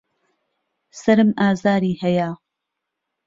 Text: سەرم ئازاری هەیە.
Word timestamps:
سەرم 1.01 1.29
ئازاری 1.39 1.93
هەیە. 2.03 2.29